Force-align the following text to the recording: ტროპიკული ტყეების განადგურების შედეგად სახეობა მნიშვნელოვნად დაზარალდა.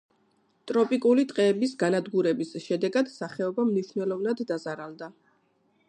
ტროპიკული 0.69 1.25
ტყეების 1.31 1.75
განადგურების 1.83 2.55
შედეგად 2.65 3.13
სახეობა 3.19 3.67
მნიშვნელოვნად 3.71 4.43
დაზარალდა. 4.55 5.17